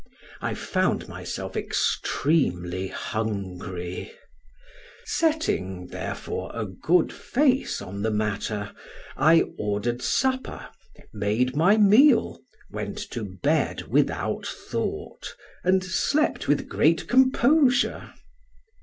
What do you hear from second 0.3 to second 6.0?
I found myself extremely hungry setting,